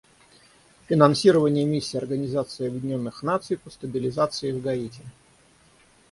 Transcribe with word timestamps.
Финансирование 0.89 1.63
Миссии 1.63 1.95
Организации 1.95 2.67
Объединенных 2.69 3.21
Наций 3.21 3.55
по 3.55 3.69
стабилизации 3.69 4.51
в 4.51 4.59
Гаити. 4.59 5.03